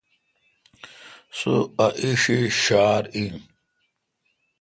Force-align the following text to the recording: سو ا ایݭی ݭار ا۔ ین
سو 1.37 1.55
ا 1.85 1.87
ایݭی 2.01 2.37
ݭار 2.61 3.03
ا۔ 3.17 3.19
ین 3.25 3.35